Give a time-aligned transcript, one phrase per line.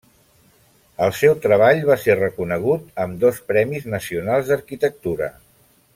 [1.07, 5.31] El seu treball va ser reconegut amb dos premis nacionals d'arquitectura.